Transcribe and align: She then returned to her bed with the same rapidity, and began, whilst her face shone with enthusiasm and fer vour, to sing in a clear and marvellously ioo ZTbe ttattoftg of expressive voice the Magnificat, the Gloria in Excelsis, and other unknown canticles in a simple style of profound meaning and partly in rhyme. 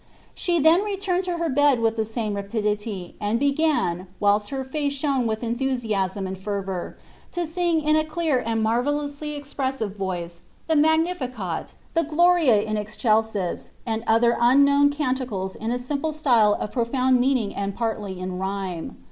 She 0.33 0.59
then 0.59 0.81
returned 0.83 1.25
to 1.25 1.37
her 1.37 1.47
bed 1.47 1.79
with 1.79 1.95
the 1.95 2.05
same 2.05 2.33
rapidity, 2.33 3.13
and 3.21 3.37
began, 3.39 4.07
whilst 4.19 4.49
her 4.49 4.63
face 4.63 4.93
shone 4.93 5.27
with 5.27 5.43
enthusiasm 5.43 6.25
and 6.25 6.39
fer 6.39 6.63
vour, 6.63 6.97
to 7.33 7.45
sing 7.45 7.81
in 7.83 7.95
a 7.95 8.03
clear 8.03 8.39
and 8.43 8.63
marvellously 8.63 9.29
ioo 9.29 9.33
ZTbe 9.33 9.35
ttattoftg 9.35 9.35
of 9.37 9.41
expressive 9.41 9.95
voice 9.95 10.41
the 10.65 10.75
Magnificat, 10.75 11.75
the 11.93 12.01
Gloria 12.03 12.63
in 12.63 12.77
Excelsis, 12.77 13.69
and 13.85 14.03
other 14.07 14.37
unknown 14.41 14.89
canticles 14.89 15.55
in 15.55 15.69
a 15.69 15.77
simple 15.77 16.13
style 16.13 16.55
of 16.55 16.71
profound 16.71 17.19
meaning 17.19 17.53
and 17.53 17.75
partly 17.75 18.19
in 18.19 18.39
rhyme. 18.39 18.97